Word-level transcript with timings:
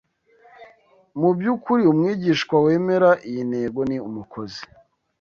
Mu 1.19 1.29
by’ukuri, 1.37 1.83
umwigisha 1.91 2.53
wemera 2.65 3.09
iyi 3.29 3.41
ntego 3.49 3.79
ni 3.89 3.97
umukozi 4.07 4.63